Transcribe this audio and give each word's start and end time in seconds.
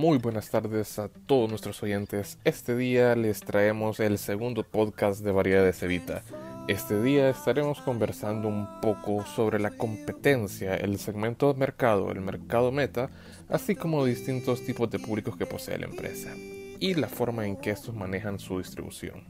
Muy 0.00 0.16
buenas 0.16 0.48
tardes 0.48 0.98
a 0.98 1.10
todos 1.10 1.50
nuestros 1.50 1.82
oyentes. 1.82 2.38
Este 2.44 2.74
día 2.74 3.14
les 3.16 3.40
traemos 3.40 4.00
el 4.00 4.16
segundo 4.16 4.62
podcast 4.62 5.20
de 5.20 5.30
Variedades 5.30 5.82
Evita. 5.82 6.22
Este 6.68 7.02
día 7.02 7.28
estaremos 7.28 7.82
conversando 7.82 8.48
un 8.48 8.66
poco 8.80 9.26
sobre 9.26 9.60
la 9.60 9.72
competencia, 9.72 10.74
el 10.74 10.98
segmento 10.98 11.52
de 11.52 11.58
mercado, 11.58 12.10
el 12.12 12.22
mercado 12.22 12.72
meta, 12.72 13.10
así 13.50 13.76
como 13.76 14.06
distintos 14.06 14.64
tipos 14.64 14.90
de 14.90 15.00
públicos 15.00 15.36
que 15.36 15.44
posee 15.44 15.76
la 15.76 15.84
empresa 15.84 16.30
y 16.78 16.94
la 16.94 17.08
forma 17.08 17.46
en 17.46 17.58
que 17.58 17.68
estos 17.68 17.94
manejan 17.94 18.38
su 18.38 18.56
distribución. 18.56 19.26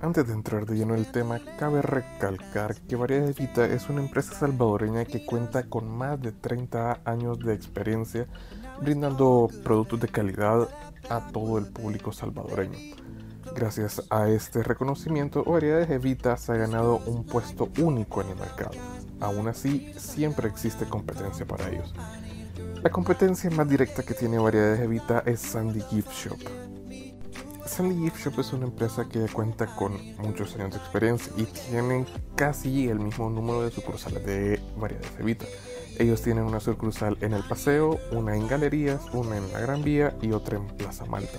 Antes 0.00 0.28
de 0.28 0.32
entrar 0.32 0.64
de 0.64 0.76
lleno 0.76 0.94
en 0.94 1.00
el 1.00 1.10
tema, 1.10 1.40
cabe 1.58 1.82
recalcar 1.82 2.76
que 2.82 2.94
Variedades 2.94 3.36
Vita 3.36 3.64
es 3.64 3.88
una 3.88 4.00
empresa 4.00 4.32
salvadoreña 4.32 5.04
que 5.04 5.26
cuenta 5.26 5.64
con 5.64 5.88
más 5.88 6.22
de 6.22 6.30
30 6.30 7.00
años 7.04 7.40
de 7.40 7.52
experiencia 7.52 8.28
brindando 8.80 9.48
productos 9.64 9.98
de 9.98 10.06
calidad 10.06 10.68
a 11.10 11.26
todo 11.32 11.58
el 11.58 11.66
público 11.66 12.12
salvadoreño. 12.12 12.78
Gracias 13.56 14.00
a 14.08 14.28
este 14.28 14.62
reconocimiento, 14.62 15.42
Variedades 15.42 15.90
Evita 15.90 16.36
se 16.36 16.52
ha 16.52 16.56
ganado 16.56 16.98
un 17.06 17.24
puesto 17.24 17.68
único 17.80 18.22
en 18.22 18.28
el 18.28 18.36
mercado. 18.36 18.78
Aún 19.18 19.48
así, 19.48 19.92
siempre 19.96 20.48
existe 20.48 20.86
competencia 20.86 21.44
para 21.44 21.68
ellos. 21.70 21.92
La 22.84 22.90
competencia 22.90 23.50
más 23.50 23.68
directa 23.68 24.04
que 24.04 24.14
tiene 24.14 24.38
Variedades 24.38 24.78
Evita 24.78 25.24
es 25.26 25.40
Sandy 25.40 25.80
Gift 25.90 26.12
Shop. 26.12 26.67
Sandy 27.78 27.94
Gift 27.94 28.24
Shop 28.24 28.40
es 28.40 28.52
una 28.52 28.64
empresa 28.64 29.08
que 29.08 29.28
cuenta 29.28 29.66
con 29.76 29.92
muchos 30.16 30.56
años 30.56 30.72
de 30.72 30.78
experiencia 30.78 31.32
y 31.36 31.44
tienen 31.44 32.08
casi 32.34 32.88
el 32.88 32.98
mismo 32.98 33.30
número 33.30 33.62
de 33.62 33.70
sucursales 33.70 34.26
de 34.26 34.60
Variedades 34.76 35.12
Evita. 35.20 35.46
Ellos 35.96 36.20
tienen 36.20 36.42
una 36.42 36.58
sucursal 36.58 37.16
en 37.20 37.34
el 37.34 37.44
Paseo, 37.44 38.00
una 38.10 38.34
en 38.34 38.48
Galerías, 38.48 39.02
una 39.12 39.36
en 39.36 39.52
la 39.52 39.60
Gran 39.60 39.84
Vía 39.84 40.12
y 40.20 40.32
otra 40.32 40.56
en 40.56 40.66
Plaza 40.66 41.04
Malta. 41.04 41.38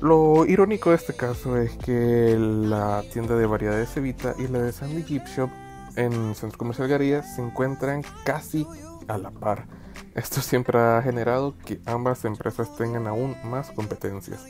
Lo 0.00 0.46
irónico 0.46 0.90
de 0.90 0.96
este 0.96 1.14
caso 1.14 1.56
es 1.56 1.72
que 1.72 2.36
la 2.38 3.02
tienda 3.12 3.34
de 3.34 3.46
variedades 3.46 3.96
Evita 3.96 4.36
y 4.38 4.46
la 4.46 4.60
de 4.60 4.70
Sandy 4.70 5.02
Gift 5.02 5.26
Shop 5.26 5.50
en 5.96 6.36
Centro 6.36 6.56
Comercial 6.56 6.86
Galerías 6.86 7.34
se 7.34 7.42
encuentran 7.42 8.04
casi 8.24 8.64
a 9.08 9.18
la 9.18 9.32
par. 9.32 9.66
Esto 10.14 10.40
siempre 10.40 10.78
ha 10.78 11.02
generado 11.02 11.58
que 11.66 11.80
ambas 11.84 12.24
empresas 12.24 12.76
tengan 12.76 13.08
aún 13.08 13.34
más 13.42 13.72
competencias. 13.72 14.44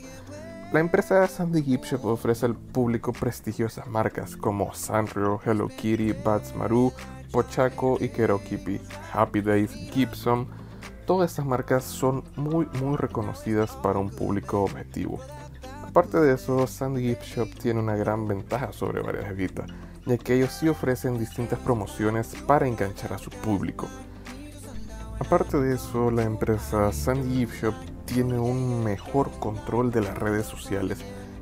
La 0.73 0.79
empresa 0.79 1.27
Sandy 1.27 1.61
Gift 1.61 1.93
ofrece 2.01 2.47
al 2.47 2.55
público 2.55 3.13
prestigiosas 3.13 3.85
marcas 3.85 4.35
como 4.35 4.73
Sanrio, 4.73 5.39
Hello 5.45 5.67
Kitty, 5.67 6.13
Bats 6.13 6.55
Maru, 6.55 6.91
Pochaco 7.31 7.99
y 8.01 8.09
Kerokipi, 8.09 8.81
Happy 9.13 9.41
Days, 9.41 9.71
Gibson. 9.91 10.47
Todas 11.05 11.29
estas 11.29 11.45
marcas 11.45 11.83
son 11.83 12.23
muy 12.37 12.65
muy 12.81 12.97
reconocidas 12.97 13.69
para 13.83 13.99
un 13.99 14.09
público 14.09 14.63
objetivo. 14.63 15.19
Aparte 15.87 16.19
de 16.19 16.33
eso, 16.33 16.65
Sandy 16.65 17.03
Gift 17.03 17.59
tiene 17.61 17.79
una 17.79 17.95
gran 17.95 18.27
ventaja 18.27 18.73
sobre 18.73 19.03
varias 19.03 19.29
Evita, 19.29 19.67
ya 20.07 20.17
que 20.17 20.33
ellos 20.33 20.53
sí 20.53 20.69
ofrecen 20.69 21.19
distintas 21.19 21.59
promociones 21.59 22.33
para 22.47 22.67
enganchar 22.67 23.13
a 23.13 23.19
su 23.19 23.29
público. 23.29 23.87
Aparte 25.19 25.55
de 25.59 25.75
eso, 25.75 26.09
la 26.09 26.23
empresa 26.23 26.91
Sandy 26.91 27.45
Gift 27.45 27.92
tiene 28.13 28.37
un 28.37 28.83
mejor 28.83 29.31
control 29.39 29.91
de 29.91 30.01
las 30.01 30.15
redes 30.15 30.45
sociales, 30.45 30.99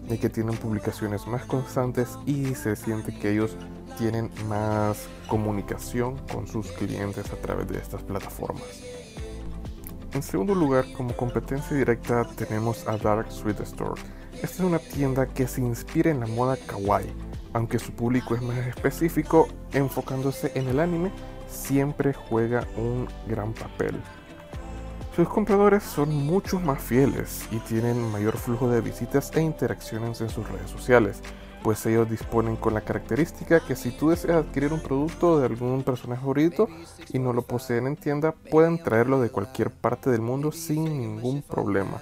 ya 0.08 0.17
que 0.17 0.30
tienen 0.30 0.55
publicaciones 0.55 1.27
más 1.27 1.44
constantes 1.45 2.17
y 2.25 2.55
se 2.55 2.77
siente 2.77 3.14
que 3.14 3.33
ellos 3.33 3.58
tienen 3.97 4.31
más 4.47 5.09
comunicación 5.27 6.17
con 6.31 6.47
sus 6.47 6.72
clientes 6.72 7.30
a 7.31 7.36
través 7.36 7.67
de 7.67 7.77
estas 7.77 8.03
plataformas. 8.03 8.64
En 10.14 10.23
segundo 10.23 10.55
lugar, 10.55 10.86
como 10.94 11.16
competencia 11.16 11.75
directa 11.75 12.23
tenemos 12.36 12.88
a 12.88 12.97
Dark 12.97 13.30
Sweet 13.30 13.59
Store. 13.61 14.02
Esta 14.36 14.45
es 14.45 14.59
una 14.61 14.80
tienda 14.80 15.25
que 15.25 15.47
se 15.47 15.59
inspira 15.59 16.09
en 16.09 16.22
la 16.22 16.27
moda 16.27 16.55
kawaii, 16.67 17.14
aunque 17.52 17.80
su 17.80 17.92
público 17.92 18.33
es 18.33 18.42
más 18.42 18.58
específico, 18.58 19.49
enfocándose 19.73 20.54
en 20.55 20.70
el 20.70 20.80
anime, 20.80 21.11
siempre 21.49 22.14
juega 22.14 22.65
un 22.77 23.10
gran 23.27 23.54
papel. 23.54 24.02
Sus 25.16 25.27
compradores 25.27 25.83
son 25.83 26.16
mucho 26.26 26.58
más 26.61 26.82
fieles 26.82 27.45
y 27.52 27.58
tienen 27.60 28.02
mayor 28.11 28.38
flujo 28.38 28.70
de 28.70 28.80
visitas 28.80 29.30
e 29.36 29.42
interacciones 29.42 30.22
en 30.22 30.30
sus 30.30 30.49
redes 30.49 30.70
sociales, 30.70 31.22
pues 31.64 31.86
ellos 31.86 32.10
disponen 32.10 32.55
con 32.55 32.73
la 32.73 32.80
característica 32.80 33.60
que 33.60 33.76
si 33.76 33.92
tú 33.92 34.11
deseas 34.11 34.38
adquirir 34.45 34.72
un 34.72 34.80
producto 34.80 35.38
de 35.38 35.48
algún 35.48 35.83
personaje 35.83 36.22
favorito 36.22 36.70
y 37.11 37.20
no 37.20 37.33
lo 37.33 37.42
poseen 37.42 37.88
en 37.88 37.98
tienda, 37.98 38.32
pueden 38.32 38.82
traerlo 38.82 39.20
de 39.20 39.30
cualquier 39.30 39.70
parte 39.70 40.10
del 40.10 40.22
mundo 40.22 40.54
sin 40.54 40.86
ningún 40.86 41.42
problema. 41.42 42.02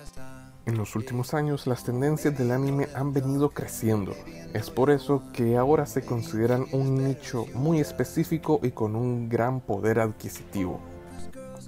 En 0.67 0.77
los 0.77 0.95
últimos 0.95 1.33
años 1.33 1.65
las 1.65 1.83
tendencias 1.83 2.37
del 2.37 2.51
anime 2.51 2.89
han 2.93 3.11
venido 3.11 3.49
creciendo. 3.49 4.13
Es 4.53 4.69
por 4.69 4.91
eso 4.91 5.23
que 5.33 5.57
ahora 5.57 5.87
se 5.87 6.05
consideran 6.05 6.67
un 6.73 7.03
nicho 7.03 7.47
muy 7.55 7.79
específico 7.79 8.59
y 8.61 8.69
con 8.69 8.95
un 8.95 9.29
gran 9.29 9.61
poder 9.61 9.99
adquisitivo. 9.99 10.79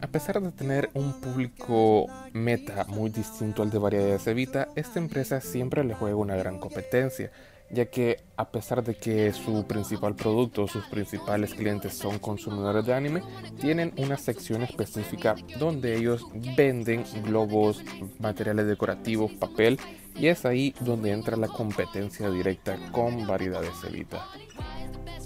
A 0.01 0.07
pesar 0.07 0.41
de 0.41 0.51
tener 0.51 0.89
un 0.95 1.13
público 1.21 2.07
meta 2.33 2.85
muy 2.85 3.11
distinto 3.11 3.61
al 3.61 3.69
de 3.69 3.77
Variedades 3.77 4.25
Evita, 4.25 4.67
esta 4.75 4.97
empresa 4.97 5.39
siempre 5.41 5.83
le 5.83 5.93
juega 5.93 6.15
una 6.15 6.35
gran 6.35 6.57
competencia, 6.57 7.31
ya 7.69 7.85
que 7.85 8.17
a 8.35 8.49
pesar 8.49 8.83
de 8.83 8.95
que 8.95 9.31
su 9.31 9.65
principal 9.67 10.15
producto, 10.15 10.67
sus 10.67 10.85
principales 10.85 11.53
clientes 11.53 11.93
son 11.93 12.17
consumidores 12.17 12.83
de 12.83 12.95
anime, 12.95 13.21
tienen 13.59 13.93
una 13.97 14.17
sección 14.17 14.63
específica 14.63 15.35
donde 15.59 15.95
ellos 15.95 16.25
venden 16.57 17.05
globos, 17.23 17.83
materiales 18.17 18.65
decorativos, 18.65 19.31
papel, 19.33 19.79
y 20.15 20.27
es 20.27 20.45
ahí 20.45 20.73
donde 20.81 21.11
entra 21.11 21.37
la 21.37 21.47
competencia 21.47 22.29
directa 22.31 22.75
con 22.91 23.27
Variedades 23.27 23.83
Evita. 23.87 24.25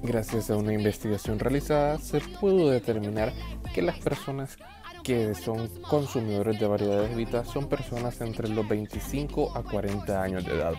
Gracias 0.03 0.49
a 0.49 0.57
una 0.57 0.73
investigación 0.73 1.39
realizada 1.39 1.97
se 1.99 2.19
pudo 2.19 2.69
determinar 2.69 3.33
que 3.73 3.81
las 3.81 3.97
personas 3.99 4.57
que 5.05 5.35
son 5.35 5.67
consumidores 5.87 6.59
de 6.59 6.65
variedades 6.65 7.15
Vita 7.15 7.45
son 7.45 7.67
personas 7.67 8.19
entre 8.21 8.49
los 8.49 8.67
25 8.67 9.55
a 9.55 9.61
40 9.61 10.21
años 10.21 10.43
de 10.43 10.55
edad, 10.55 10.73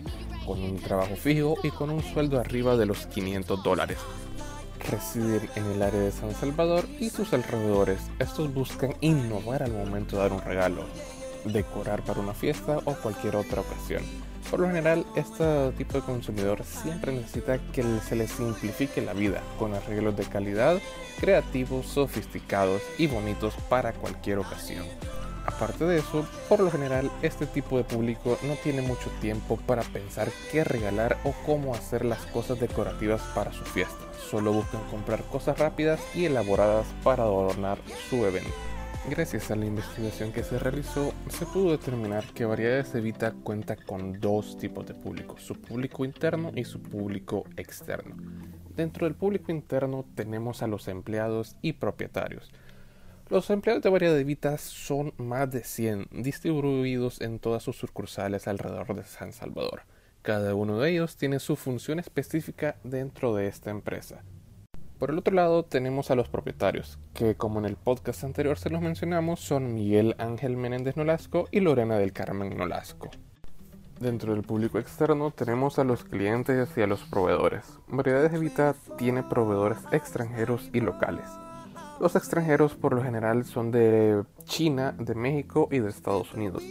con 0.45 0.61
un 0.61 0.77
trabajo 0.79 1.15
fijo 1.15 1.57
y 1.63 1.71
con 1.71 1.91
un 1.91 2.03
sueldo 2.03 2.41
arriba 2.41 2.77
de 2.77 2.87
los 2.87 3.07
500 3.07 3.63
dólares. 3.63 3.99
Residen 4.91 5.49
en 5.55 5.67
el 5.67 5.83
área 5.83 6.01
de 6.01 6.11
San 6.11 6.33
Salvador 6.35 6.87
y 6.99 7.11
sus 7.11 7.33
alrededores. 7.33 8.01
Estos 8.19 8.53
buscan 8.53 8.95
innovar 9.01 9.63
al 9.63 9.73
momento 9.73 10.17
de 10.17 10.23
dar 10.23 10.33
un 10.33 10.43
regalo, 10.43 10.87
decorar 11.45 12.03
para 12.03 12.21
una 12.21 12.35
fiesta 12.35 12.79
o 12.85 12.95
cualquier 12.95 13.37
otra 13.37 13.61
ocasión. 13.61 14.03
Por 14.51 14.61
lo 14.61 14.69
general, 14.69 15.05
este 15.17 15.73
tipo 15.73 15.95
de 15.95 16.03
consumidor 16.03 16.63
siempre 16.65 17.13
necesita 17.13 17.59
que 17.73 17.83
se 18.09 18.15
les 18.15 18.31
simplifique 18.31 19.03
la 19.03 19.13
vida 19.13 19.43
con 19.59 19.75
arreglos 19.75 20.17
de 20.17 20.25
calidad, 20.25 20.79
creativos, 21.21 21.87
sofisticados 21.87 22.81
y 22.97 23.09
bonitos 23.09 23.55
para 23.69 23.93
cualquier 23.93 24.39
ocasión. 24.39 24.87
Aparte 25.47 25.85
de 25.85 25.99
eso, 25.99 26.27
por 26.49 26.61
lo 26.61 26.71
general 26.71 27.11
este 27.23 27.47
tipo 27.47 27.77
de 27.77 27.85
público 27.85 28.39
no 28.43 28.55
tiene 28.55 28.83
mucho 28.83 29.11
tiempo 29.21 29.57
para 29.67 29.83
pensar 29.83 30.29
qué 30.51 30.65
regalar 30.65 31.19
o 31.25 31.35
cómo 31.45 31.75
hacer 31.75 32.05
las 32.05 32.25
cosas 32.27 32.61
decorativas 32.61 33.23
para 33.35 33.53
su 33.53 33.65
fiesta. 33.65 33.95
Solo 34.31 34.53
buscan 34.53 34.83
comprar 34.91 35.23
cosas 35.25 35.59
rápidas 35.59 36.01
y 36.15 36.25
elaboradas 36.25 36.87
para 37.03 37.25
adornar 37.25 37.79
su 38.11 38.25
evento. 38.27 38.76
Gracias 39.09 39.53
a 39.53 39.57
la 39.57 39.67
investigación 39.67 40.33
que 40.33 40.43
se 40.43 40.59
realizó, 40.59 41.15
se 41.29 41.47
pudo 41.47 41.71
determinar 41.71 42.25
que 42.35 42.45
Variedades 42.45 42.93
Evita 42.97 43.31
cuenta 43.33 43.77
con 43.77 44.19
dos 44.21 44.59
tipos 44.59 44.85
de 44.85 44.95
público, 44.95 45.39
su 45.39 45.55
público 45.55 46.05
interno 46.05 46.51
y 46.57 46.65
su 46.65 46.83
público 46.83 47.45
externo. 47.57 48.17
Dentro 48.75 49.07
del 49.07 49.15
público 49.15 49.53
interno 49.53 50.05
tenemos 50.17 50.61
a 50.63 50.67
los 50.67 50.89
empleados 50.89 51.57
y 51.63 51.75
propietarios. 51.75 52.51
Los 53.29 53.49
empleados 53.51 53.85
de 53.85 53.91
Variedades 53.91 54.23
Evita 54.23 54.59
son 54.59 55.15
más 55.19 55.53
de 55.53 55.63
100, 55.63 56.09
distribuidos 56.11 57.21
en 57.21 57.39
todas 57.39 57.63
sus 57.63 57.77
sucursales 57.77 58.49
alrededor 58.49 58.93
de 58.97 59.05
San 59.05 59.33
Salvador. 59.33 59.83
Cada 60.23 60.57
uno 60.57 60.81
de 60.81 60.91
ellos 60.91 61.17
tiene 61.17 61.39
su 61.39 61.55
función 61.55 62.01
específica 62.01 62.75
dentro 62.83 63.37
de 63.37 63.47
esta 63.47 63.71
empresa. 63.71 64.25
Por 64.99 65.11
el 65.11 65.19
otro 65.19 65.35
lado 65.35 65.63
tenemos 65.63 66.11
a 66.11 66.15
los 66.15 66.29
propietarios, 66.31 66.99
que 67.13 67.35
como 67.35 67.59
en 67.59 67.67
el 67.67 67.77
podcast 67.77 68.25
anterior 68.25 68.59
se 68.59 68.71
los 68.71 68.81
mencionamos, 68.81 69.41
son 69.41 69.75
Miguel 69.75 70.15
Ángel 70.17 70.57
Menéndez 70.57 70.97
Nolasco 70.97 71.49
y 71.51 71.61
Lorena 71.61 71.99
del 71.99 72.15
Carmen 72.15 72.57
Nolasco. 72.57 73.11
Dentro 74.01 74.33
del 74.33 74.43
público 74.43 74.79
externo 74.79 75.33
tenemos 75.33 75.79
a 75.79 75.85
los 75.85 76.03
clientes 76.03 76.71
y 76.77 76.81
a 76.81 76.87
los 76.87 77.03
proveedores. 77.05 77.79
Variedades 77.89 78.33
Evita 78.33 78.75
tiene 78.97 79.23
proveedores 79.23 79.79
extranjeros 79.93 80.71
y 80.73 80.81
locales. 80.81 81.29
Los 82.01 82.17
extranjeros 82.17 82.75
por 82.75 82.95
lo 82.95 83.03
general 83.03 83.45
son 83.45 83.71
de 83.71 84.23
China, 84.45 84.95
de 84.99 85.15
México 85.15 85.69
y 85.71 85.79
de 85.79 85.91
Estados 85.91 86.33
Unidos. 86.33 86.63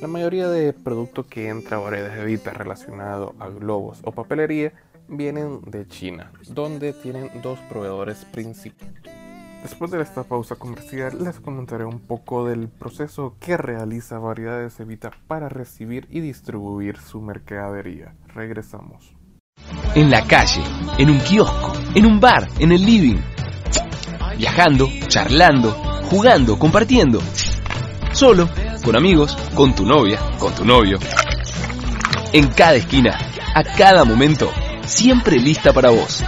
La 0.00 0.08
mayoría 0.08 0.48
de 0.48 0.72
producto 0.72 1.26
que 1.26 1.48
entra 1.48 1.76
a 1.76 1.80
Variedades 1.80 2.18
Evita 2.18 2.50
relacionado 2.50 3.34
a 3.38 3.48
globos 3.48 4.00
o 4.04 4.12
papelería 4.12 4.72
vienen 5.08 5.60
de 5.66 5.86
China, 5.86 6.32
donde 6.48 6.92
tienen 6.92 7.30
dos 7.42 7.58
proveedores 7.68 8.24
principales. 8.26 8.94
Después 9.62 9.90
de 9.90 10.02
esta 10.02 10.24
pausa 10.24 10.56
comercial 10.56 11.24
les 11.24 11.40
comentaré 11.40 11.86
un 11.86 12.00
poco 12.00 12.44
del 12.44 12.68
proceso 12.68 13.36
que 13.40 13.56
realiza 13.56 14.18
Variedades 14.18 14.78
Evita 14.78 15.10
para 15.26 15.48
recibir 15.48 16.06
y 16.10 16.20
distribuir 16.20 16.98
su 16.98 17.22
mercadería. 17.22 18.14
Regresamos. 18.34 19.14
En 19.94 20.10
la 20.10 20.26
calle, 20.26 20.62
en 20.98 21.08
un 21.08 21.18
kiosco, 21.18 21.72
en 21.94 22.04
un 22.04 22.20
bar, 22.20 22.46
en 22.58 22.72
el 22.72 22.84
living. 22.84 23.16
Viajando, 24.36 24.86
charlando, 25.08 25.70
jugando, 26.10 26.58
compartiendo. 26.58 27.20
Solo, 28.12 28.48
con 28.84 28.96
amigos, 28.96 29.34
con 29.54 29.74
tu 29.74 29.86
novia, 29.86 30.18
con 30.38 30.54
tu 30.54 30.64
novio. 30.66 30.98
En 32.34 32.48
cada 32.48 32.74
esquina, 32.74 33.16
a 33.54 33.62
cada 33.62 34.04
momento, 34.04 34.50
siempre 34.94 35.36
lista 35.38 35.72
para 35.72 35.90
vos. 35.90 36.22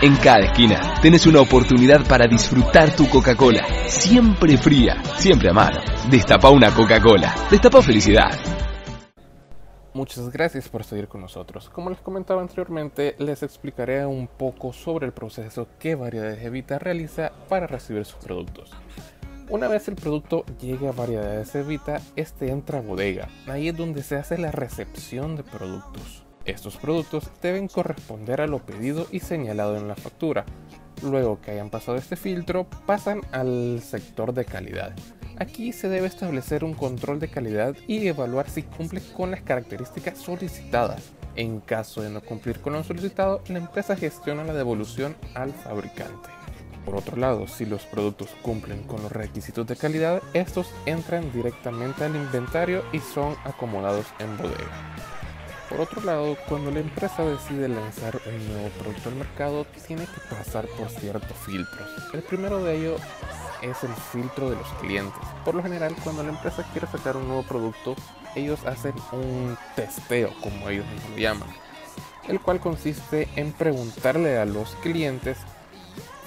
En 0.00 0.16
cada 0.16 0.46
esquina 0.46 0.94
tenés 1.02 1.26
una 1.26 1.42
oportunidad 1.42 2.06
para 2.08 2.26
disfrutar 2.26 2.96
tu 2.96 3.08
Coca-Cola. 3.08 3.62
Siempre 3.86 4.56
fría, 4.56 5.02
siempre 5.18 5.50
a 5.50 5.52
mano. 5.52 5.78
Destapa 6.10 6.48
una 6.48 6.74
Coca-Cola. 6.74 7.34
Destapa 7.50 7.82
felicidad. 7.82 8.30
Muchas 9.92 10.30
gracias 10.30 10.70
por 10.70 10.84
seguir 10.84 11.08
con 11.08 11.20
nosotros. 11.20 11.68
Como 11.68 11.90
les 11.90 12.00
comentaba 12.00 12.40
anteriormente, 12.40 13.14
les 13.18 13.42
explicaré 13.42 14.06
un 14.06 14.26
poco 14.26 14.72
sobre 14.72 15.04
el 15.04 15.12
proceso 15.12 15.68
que 15.78 15.94
Variedades 15.94 16.42
Evita 16.42 16.78
realiza 16.78 17.32
para 17.50 17.66
recibir 17.66 18.06
sus 18.06 18.16
productos. 18.24 18.70
Una 19.50 19.68
vez 19.68 19.86
el 19.88 19.96
producto 19.96 20.46
llegue 20.58 20.88
a 20.88 20.92
Variedades 20.92 21.54
Evita, 21.54 22.00
este 22.16 22.50
entra 22.50 22.78
a 22.78 22.82
bodega. 22.82 23.28
Ahí 23.46 23.68
es 23.68 23.76
donde 23.76 24.02
se 24.02 24.16
hace 24.16 24.38
la 24.38 24.50
recepción 24.50 25.36
de 25.36 25.42
productos. 25.42 26.24
Estos 26.44 26.76
productos 26.76 27.30
deben 27.40 27.68
corresponder 27.68 28.40
a 28.40 28.46
lo 28.46 28.58
pedido 28.58 29.06
y 29.12 29.20
señalado 29.20 29.76
en 29.76 29.86
la 29.86 29.94
factura. 29.94 30.44
Luego 31.02 31.40
que 31.40 31.52
hayan 31.52 31.70
pasado 31.70 31.96
este 31.96 32.16
filtro, 32.16 32.66
pasan 32.86 33.20
al 33.32 33.80
sector 33.82 34.34
de 34.34 34.44
calidad. 34.44 34.92
Aquí 35.38 35.72
se 35.72 35.88
debe 35.88 36.06
establecer 36.06 36.64
un 36.64 36.74
control 36.74 37.20
de 37.20 37.28
calidad 37.28 37.76
y 37.86 38.06
evaluar 38.06 38.50
si 38.50 38.62
cumple 38.62 39.00
con 39.16 39.30
las 39.30 39.42
características 39.42 40.18
solicitadas. 40.18 41.10
En 41.36 41.60
caso 41.60 42.02
de 42.02 42.10
no 42.10 42.20
cumplir 42.20 42.60
con 42.60 42.74
lo 42.74 42.84
solicitado, 42.84 43.42
la 43.48 43.58
empresa 43.58 43.96
gestiona 43.96 44.44
la 44.44 44.52
devolución 44.52 45.16
al 45.34 45.52
fabricante. 45.52 46.28
Por 46.84 46.96
otro 46.96 47.16
lado, 47.16 47.46
si 47.46 47.64
los 47.64 47.84
productos 47.84 48.30
cumplen 48.42 48.82
con 48.82 49.02
los 49.02 49.12
requisitos 49.12 49.66
de 49.66 49.76
calidad, 49.76 50.20
estos 50.34 50.68
entran 50.86 51.32
directamente 51.32 52.04
al 52.04 52.16
inventario 52.16 52.82
y 52.92 52.98
son 52.98 53.36
acomodados 53.44 54.06
en 54.18 54.36
bodega. 54.36 55.21
Por 55.72 55.80
otro 55.80 56.02
lado, 56.02 56.36
cuando 56.50 56.70
la 56.70 56.80
empresa 56.80 57.24
decide 57.24 57.66
lanzar 57.66 58.20
un 58.26 58.52
nuevo 58.52 58.68
producto 58.78 59.08
al 59.08 59.14
mercado, 59.14 59.66
tiene 59.86 60.04
que 60.04 60.34
pasar 60.34 60.66
por 60.66 60.90
ciertos 60.90 61.34
filtros. 61.46 61.88
El 62.12 62.22
primero 62.22 62.62
de 62.62 62.76
ellos 62.76 63.00
es 63.62 63.82
el 63.82 63.94
filtro 64.12 64.50
de 64.50 64.56
los 64.56 64.68
clientes. 64.82 65.22
Por 65.46 65.54
lo 65.54 65.62
general, 65.62 65.96
cuando 66.04 66.24
la 66.24 66.28
empresa 66.28 66.62
quiere 66.72 66.86
sacar 66.88 67.16
un 67.16 67.26
nuevo 67.26 67.42
producto, 67.44 67.96
ellos 68.36 68.66
hacen 68.66 68.92
un 69.12 69.56
testeo, 69.74 70.34
como 70.42 70.68
ellos 70.68 70.84
lo 71.10 71.16
llaman, 71.16 71.48
el 72.28 72.38
cual 72.38 72.60
consiste 72.60 73.30
en 73.36 73.52
preguntarle 73.52 74.36
a 74.36 74.44
los 74.44 74.74
clientes 74.82 75.38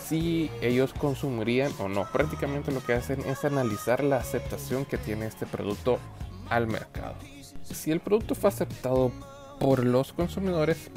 si 0.03 0.49
ellos 0.59 0.91
consumirían 0.97 1.71
o 1.77 1.87
no. 1.87 2.11
Prácticamente 2.11 2.71
lo 2.71 2.83
que 2.83 2.93
hacen 2.93 3.21
es 3.27 3.45
analizar 3.45 4.03
la 4.03 4.17
aceptación 4.17 4.85
que 4.85 4.97
tiene 4.97 5.27
este 5.27 5.45
producto 5.45 5.99
al 6.49 6.65
mercado. 6.65 7.13
Si 7.61 7.91
el 7.91 7.99
producto 7.99 8.35
fue 8.35 8.49
aceptado 8.49 9.11
por 9.59 9.85
los 9.85 10.13
consumidores 10.13 10.89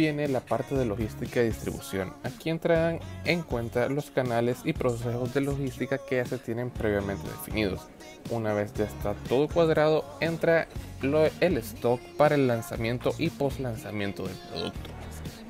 viene 0.00 0.28
la 0.28 0.40
parte 0.40 0.74
de 0.74 0.86
logística 0.86 1.42
y 1.42 1.48
distribución. 1.48 2.14
Aquí 2.22 2.48
entran 2.48 3.00
en 3.26 3.42
cuenta 3.42 3.88
los 3.90 4.10
canales 4.10 4.60
y 4.64 4.72
procesos 4.72 5.34
de 5.34 5.42
logística 5.42 5.98
que 5.98 6.16
ya 6.16 6.24
se 6.24 6.38
tienen 6.38 6.70
previamente 6.70 7.28
definidos. 7.28 7.82
Una 8.30 8.54
vez 8.54 8.72
ya 8.72 8.84
está 8.84 9.14
todo 9.28 9.46
cuadrado, 9.46 10.04
entra 10.20 10.68
el 11.02 11.56
stock 11.58 12.00
para 12.16 12.34
el 12.34 12.46
lanzamiento 12.46 13.12
y 13.18 13.28
post 13.28 13.60
lanzamiento 13.60 14.22
del 14.22 14.36
producto. 14.50 14.90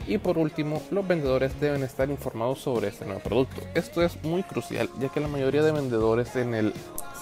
Y 0.09 0.19
por 0.19 0.39
último, 0.39 0.83
los 0.91 1.07
vendedores 1.07 1.61
deben 1.61 1.85
estar 1.85 2.11
informados 2.11 2.59
sobre 2.59 2.89
este 2.89 3.05
nuevo 3.05 3.21
producto. 3.21 3.61
Esto 3.75 4.03
es 4.03 4.21
muy 4.25 4.43
crucial 4.43 4.89
ya 4.99 5.11
que 5.11 5.21
la 5.21 5.29
mayoría 5.29 5.62
de 5.62 5.71
vendedores 5.71 6.35
en 6.35 6.55
el 6.55 6.73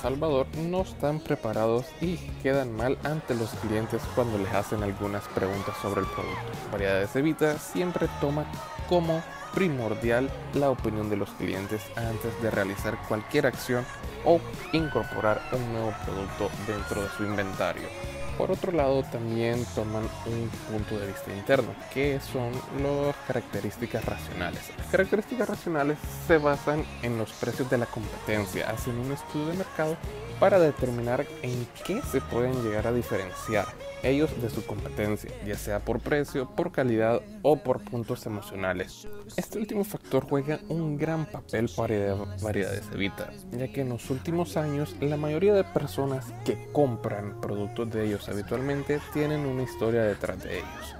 Salvador 0.00 0.46
no 0.56 0.82
están 0.82 1.18
preparados 1.18 1.86
y 2.00 2.16
quedan 2.42 2.76
mal 2.76 2.98
ante 3.02 3.34
los 3.34 3.50
clientes 3.50 4.00
cuando 4.14 4.38
les 4.38 4.52
hacen 4.54 4.82
algunas 4.82 5.26
preguntas 5.28 5.76
sobre 5.82 6.02
el 6.02 6.06
producto. 6.06 6.70
Variedades 6.70 7.16
Evita 7.16 7.58
siempre 7.58 8.08
toma 8.20 8.46
como 8.88 9.22
primordial 9.54 10.30
la 10.54 10.70
opinión 10.70 11.10
de 11.10 11.16
los 11.16 11.30
clientes 11.30 11.82
antes 11.96 12.40
de 12.42 12.50
realizar 12.50 12.96
cualquier 13.08 13.46
acción 13.46 13.84
o 14.24 14.40
incorporar 14.72 15.40
un 15.52 15.72
nuevo 15.72 15.92
producto 16.04 16.50
dentro 16.66 17.02
de 17.02 17.08
su 17.16 17.24
inventario. 17.24 17.88
Por 18.38 18.52
otro 18.52 18.70
lado, 18.70 19.02
también 19.02 19.66
toman 19.74 20.04
un 20.26 20.48
punto 20.70 20.96
de 20.96 21.08
vista 21.08 21.34
interno, 21.36 21.74
que 21.92 22.20
son 22.20 22.52
las 22.80 23.16
características 23.26 24.04
racionales. 24.04 24.70
Las 24.78 24.86
características 24.86 25.48
racionales 25.48 25.98
se 26.28 26.38
basan 26.38 26.84
en 27.02 27.18
los 27.18 27.32
precios 27.32 27.68
de 27.68 27.78
la 27.78 27.86
competencia, 27.86 28.70
hacen 28.70 28.96
un 28.96 29.10
estudio 29.10 29.48
de 29.48 29.54
mercado 29.54 29.96
para 30.38 30.60
determinar 30.60 31.26
en 31.42 31.66
qué 31.84 32.00
se 32.02 32.20
pueden 32.20 32.62
llegar 32.62 32.86
a 32.86 32.92
diferenciar 32.92 33.66
ellos 34.02 34.30
de 34.40 34.50
su 34.50 34.64
competencia, 34.64 35.30
ya 35.46 35.56
sea 35.56 35.80
por 35.80 36.00
precio, 36.00 36.48
por 36.54 36.72
calidad 36.72 37.20
o 37.42 37.56
por 37.56 37.82
puntos 37.82 38.26
emocionales. 38.26 39.08
Este 39.36 39.58
último 39.58 39.84
factor 39.84 40.24
juega 40.28 40.60
un 40.68 40.96
gran 40.96 41.26
papel 41.26 41.68
para 41.74 42.14
variedades 42.42 42.84
Evita, 42.92 43.32
ya 43.50 43.68
que 43.68 43.80
en 43.80 43.90
los 43.90 44.10
últimos 44.10 44.56
años 44.56 44.94
la 45.00 45.16
mayoría 45.16 45.54
de 45.54 45.64
personas 45.64 46.26
que 46.44 46.70
compran 46.72 47.40
productos 47.40 47.90
de 47.90 48.06
ellos 48.06 48.27
habitualmente 48.30 49.00
tienen 49.12 49.46
una 49.46 49.62
historia 49.62 50.02
detrás 50.02 50.42
de 50.42 50.58
ellos. 50.58 50.94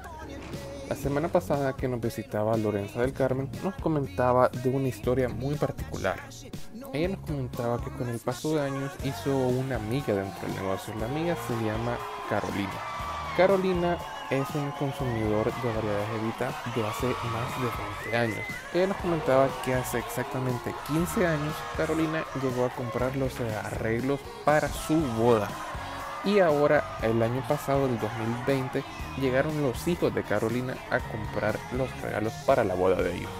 La 0.89 0.97
semana 0.97 1.29
pasada 1.29 1.77
que 1.77 1.87
nos 1.87 2.01
visitaba 2.01 2.57
Lorenza 2.57 3.03
del 3.03 3.13
Carmen 3.13 3.51
nos 3.63 3.75
comentaba 3.75 4.49
de 4.49 4.71
una 4.71 4.89
historia 4.89 5.29
muy 5.29 5.55
particular. 5.55 6.19
Ella 6.95 7.09
nos 7.09 7.27
comentaba 7.27 7.83
que 7.85 7.91
con 7.91 8.09
el 8.09 8.19
paso 8.19 8.55
de 8.55 8.63
años 8.63 8.93
hizo 9.05 9.37
una 9.37 9.77
amiga 9.77 10.15
dentro 10.15 10.41
del 10.49 10.55
negocio. 10.57 10.95
La 10.99 11.07
amiga 11.07 11.37
se 11.47 11.53
llama 11.63 11.99
Carolina. 12.31 12.73
Carolina 13.37 13.99
es 14.31 14.49
un 14.55 14.71
consumidor 14.73 15.45
de 15.45 15.73
variedades 15.73 16.09
Evita 16.21 16.47
de 16.75 16.87
hace 16.87 17.07
más 17.07 17.61
de 17.61 18.13
20 18.13 18.17
años. 18.17 18.47
Ella 18.75 18.87
nos 18.89 18.97
comentaba 18.97 19.49
que 19.65 19.75
hace 19.75 19.99
exactamente 19.99 20.75
15 20.87 21.27
años 21.27 21.55
Carolina 21.77 22.25
llegó 22.43 22.65
a 22.65 22.71
comprar 22.71 23.15
los 23.17 23.39
arreglos 23.41 24.21
para 24.45 24.69
su 24.69 24.97
boda. 25.19 25.49
Y 26.25 26.41
ahora, 26.41 26.99
el 27.03 27.23
año 27.23 27.43
pasado, 27.49 27.87
el 27.87 27.99
2020, 27.99 28.83
llegaron 29.21 29.63
los 29.63 29.87
hijos 29.87 30.15
de 30.15 30.23
Carolina 30.23 30.77
a 30.91 31.01
comprar 31.01 31.59
los 31.73 31.89
regalos 32.03 32.33
para 32.47 32.65
la 32.65 32.75
boda 32.75 33.03
de 33.03 33.17
ellos. 33.17 33.31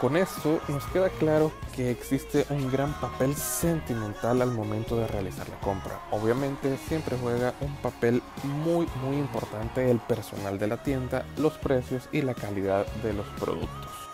Con 0.00 0.14
esto 0.18 0.60
nos 0.68 0.84
queda 0.88 1.08
claro 1.08 1.50
que 1.74 1.90
existe 1.90 2.44
un 2.50 2.70
gran 2.70 2.92
papel 3.00 3.34
sentimental 3.34 4.42
al 4.42 4.50
momento 4.50 4.96
de 4.96 5.06
realizar 5.06 5.48
la 5.48 5.58
compra. 5.60 5.98
Obviamente 6.10 6.76
siempre 6.86 7.16
juega 7.18 7.54
un 7.62 7.74
papel 7.76 8.22
muy 8.44 8.86
muy 9.02 9.16
importante 9.16 9.90
el 9.90 9.98
personal 10.00 10.58
de 10.58 10.66
la 10.66 10.82
tienda, 10.82 11.24
los 11.38 11.54
precios 11.54 12.10
y 12.12 12.20
la 12.20 12.34
calidad 12.34 12.86
de 13.02 13.14
los 13.14 13.26
productos. 13.40 14.05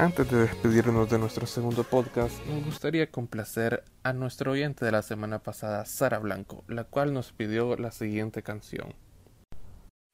Antes 0.00 0.30
de 0.30 0.46
despedirnos 0.46 1.10
de 1.10 1.18
nuestro 1.18 1.46
segundo 1.46 1.84
podcast, 1.84 2.42
me 2.46 2.62
gustaría 2.62 3.10
complacer 3.10 3.84
a 4.02 4.14
nuestro 4.14 4.52
oyente 4.52 4.86
de 4.86 4.92
la 4.92 5.02
semana 5.02 5.40
pasada, 5.40 5.84
Sara 5.84 6.18
Blanco, 6.18 6.64
la 6.68 6.84
cual 6.84 7.12
nos 7.12 7.32
pidió 7.32 7.76
la 7.76 7.90
siguiente 7.90 8.42
canción. 8.42 8.94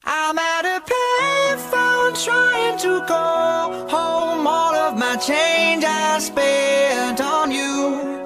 I'm 0.05 0.37
at 0.38 0.64
a 0.66 0.83
trying 2.25 2.76
to 2.78 3.00
home 3.88 4.45
all 4.45 4.75
of 4.75 4.99
my 4.99 5.14
change 5.19 5.85
I 5.85 6.19
spent 6.19 7.21
on 7.21 7.52
you. 7.52 8.25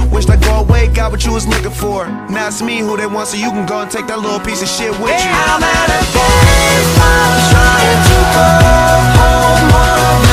Got 0.93 1.11
what 1.11 1.25
you 1.25 1.31
was 1.31 1.47
looking 1.47 1.71
for. 1.71 2.07
Now 2.29 2.47
it's 2.47 2.61
me 2.61 2.79
who 2.79 2.97
they 2.97 3.07
want, 3.07 3.29
so 3.29 3.37
you 3.37 3.49
can 3.49 3.65
go 3.65 3.81
and 3.81 3.91
take 3.91 4.07
that 4.07 4.19
little 4.19 4.39
piece 4.39 4.61
of 4.61 4.67
shit 4.67 4.91
with 4.91 5.11
you. 5.11 5.31
I'm 5.31 5.63
at 5.63 5.89
a 5.89 6.01
baseball 6.15 7.31
trying 7.51 8.01
to 8.07 8.17
go 8.35 8.45
home. 9.19 10.30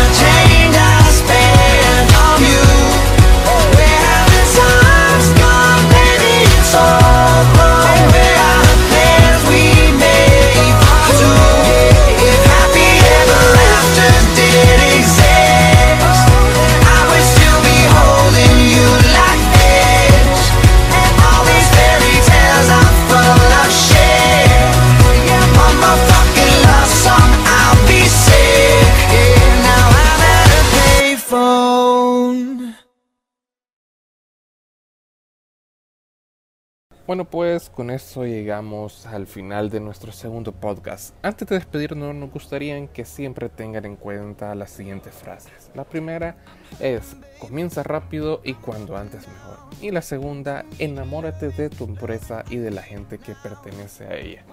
Bueno, 37.09 37.25
pues 37.25 37.71
con 37.71 37.89
esto 37.89 38.27
llegamos 38.27 39.07
al 39.07 39.27
final 39.27 39.71
de 39.71 39.81
nuestro 39.81 40.13
segundo 40.13 40.53
podcast. 40.53 41.15
Antes 41.23 41.49
de 41.49 41.55
despedirnos, 41.55 42.15
nos 42.15 42.31
gustaría 42.31 42.87
que 42.89 43.07
siempre 43.07 43.49
tengan 43.49 43.87
en 43.87 43.97
cuenta 43.97 44.55
las 44.55 44.69
siguientes 44.73 45.15
frases. 45.15 45.71
La 45.75 45.85
primera 45.85 46.37
es, 46.81 47.17
comienza 47.39 47.83
rápido 47.83 48.43
y 48.45 48.53
cuando 48.53 48.95
antes 48.95 49.27
mejor. 49.27 49.57
Y 49.81 49.91
la 49.91 50.03
segunda, 50.03 50.67
enamórate 50.79 51.49
de 51.49 51.71
tu 51.71 51.85
empresa 51.85 52.45
y 52.51 52.57
de 52.57 52.73
la 52.73 52.83
gente 52.83 53.17
que 53.17 53.35
pertenece 53.43 54.05
a 54.05 54.15
ella. 54.15 54.45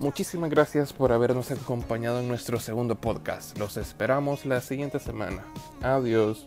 Muchísimas 0.00 0.48
gracias 0.48 0.94
por 0.94 1.12
habernos 1.12 1.50
acompañado 1.50 2.20
en 2.20 2.28
nuestro 2.28 2.58
segundo 2.58 2.98
podcast. 2.98 3.58
Los 3.58 3.76
esperamos 3.76 4.46
la 4.46 4.62
siguiente 4.62 4.98
semana. 4.98 5.44
Adiós. 5.82 6.46